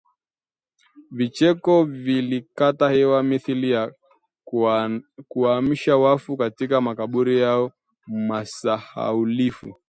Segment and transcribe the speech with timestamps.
[1.11, 3.93] Vicheko vilikata hewa mithili ya
[5.27, 7.71] kuwaamsha wafu katika makaburi yao
[8.07, 9.75] masahaulifu